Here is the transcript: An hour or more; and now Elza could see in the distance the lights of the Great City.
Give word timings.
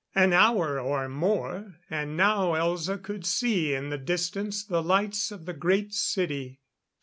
An 0.15 0.33
hour 0.33 0.79
or 0.79 1.07
more; 1.07 1.75
and 1.87 2.17
now 2.17 2.53
Elza 2.53 2.97
could 2.99 3.23
see 3.23 3.75
in 3.75 3.91
the 3.91 3.99
distance 3.99 4.63
the 4.63 4.81
lights 4.81 5.29
of 5.31 5.45
the 5.45 5.53
Great 5.53 5.93
City. 5.93 6.59